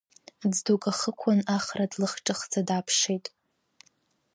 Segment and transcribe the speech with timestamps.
[0.53, 3.25] Ӡдук ахықәан Ахра длахҿыхӡа дааԥшит.